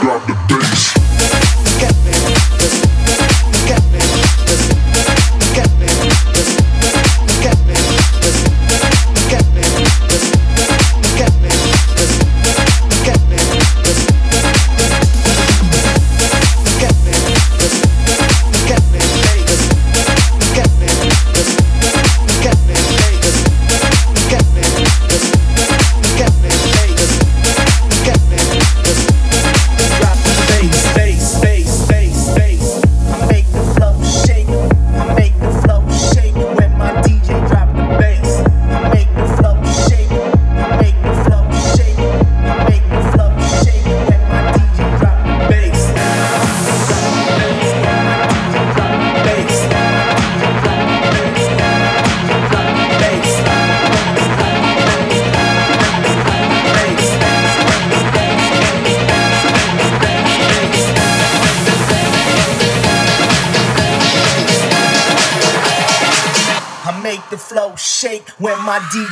[0.00, 0.51] Got the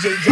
[0.02, 0.29] JJ.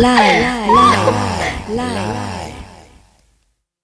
[0.00, 0.59] 来。